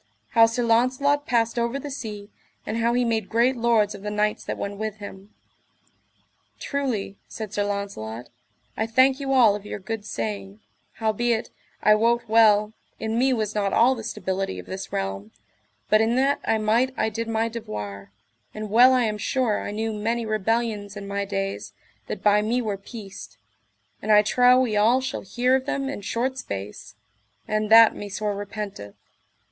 How 0.29 0.47
Sir 0.47 0.63
Launcelot 0.63 1.27
passed 1.27 1.59
over 1.59 1.77
the 1.77 1.91
sea, 1.91 2.31
and 2.65 2.77
how 2.77 2.95
he 2.95 3.05
made 3.05 3.29
great 3.29 3.55
lords 3.55 3.93
of 3.93 4.01
the 4.01 4.09
knights 4.09 4.43
that 4.45 4.57
went 4.57 4.77
with 4.79 4.95
him. 4.95 5.29
Truly, 6.59 7.19
said 7.27 7.53
Sir 7.53 7.63
Launcelot, 7.65 8.29
I 8.75 8.87
thank 8.87 9.19
you 9.19 9.31
all 9.31 9.55
of 9.55 9.63
your 9.63 9.77
good 9.77 10.03
saying, 10.03 10.59
howbeit, 10.93 11.51
I 11.83 11.93
wot 11.93 12.27
well, 12.27 12.73
in 12.99 13.19
me 13.19 13.31
was 13.31 13.53
not 13.53 13.73
all 13.73 13.93
the 13.93 14.03
stability 14.03 14.57
of 14.57 14.65
this 14.65 14.91
realm, 14.91 15.33
but 15.87 16.01
in 16.01 16.15
that 16.15 16.39
I 16.45 16.57
might 16.57 16.95
I 16.97 17.09
did 17.09 17.27
my 17.27 17.47
devoir; 17.47 18.11
and 18.55 18.71
well 18.71 18.93
I 18.93 19.03
am 19.03 19.19
sure 19.19 19.59
I 19.61 19.69
knew 19.69 19.93
many 19.93 20.25
rebellions 20.25 20.97
in 20.97 21.07
my 21.07 21.25
days 21.25 21.73
that 22.07 22.23
by 22.23 22.41
me 22.41 22.59
were 22.59 22.75
peaced, 22.75 23.37
and 24.01 24.11
I 24.11 24.23
trow 24.23 24.59
we 24.61 24.75
all 24.75 24.99
shall 24.99 25.21
hear 25.21 25.55
of 25.55 25.67
them 25.67 25.89
in 25.89 26.01
short 26.01 26.39
space, 26.39 26.95
and 27.47 27.69
that 27.69 27.95
me 27.95 28.09
sore 28.09 28.35
repenteth. 28.35 28.95